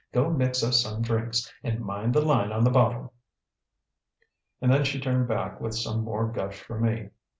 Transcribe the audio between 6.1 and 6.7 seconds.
gush